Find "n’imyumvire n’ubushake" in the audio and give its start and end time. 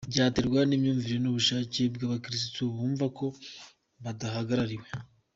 0.65-1.81